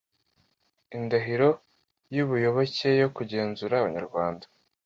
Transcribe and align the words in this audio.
Indahiro 0.97 1.49
y'ubuyoboke 2.15 2.89
yo 3.01 3.07
kugenzura 3.15 3.73
Abanyarwanda 3.77 4.45